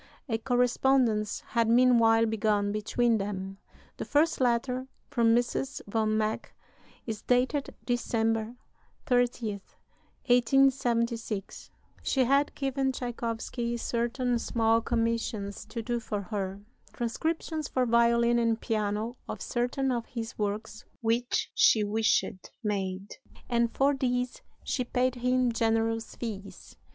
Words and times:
A 0.27 0.39
correspondence 0.39 1.41
had 1.49 1.69
meanwhile 1.69 2.25
begun 2.25 2.71
between 2.71 3.19
them 3.19 3.59
(the 3.97 4.03
first 4.03 4.41
letter, 4.41 4.87
from 5.11 5.35
Mrs. 5.35 5.79
von 5.85 6.17
Meck, 6.17 6.55
is 7.05 7.21
dated 7.21 7.75
December 7.85 8.55
30, 9.05 9.61
1876); 10.25 11.69
she 12.01 12.23
had 12.23 12.55
given 12.55 12.91
Tschaikowsky 12.91 13.77
certain 13.77 14.39
small 14.39 14.81
commissions 14.81 15.65
to 15.65 15.83
do 15.83 15.99
for 15.99 16.21
her 16.23 16.61
transcriptions 16.93 17.67
for 17.67 17.85
violin 17.85 18.39
and 18.39 18.59
piano 18.59 19.17
of 19.29 19.39
certain 19.39 19.91
of 19.91 20.07
his 20.07 20.35
works 20.35 20.83
which 21.01 21.51
she 21.53 21.83
wished 21.83 22.49
made 22.63 23.17
and 23.47 23.71
for 23.71 23.93
these 23.95 24.41
she 24.63 24.83
paid 24.83 25.13
him 25.13 25.51
generous 25.51 26.15
fees. 26.15 26.75